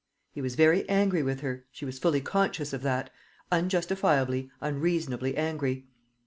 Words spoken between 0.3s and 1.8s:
He was very angry with her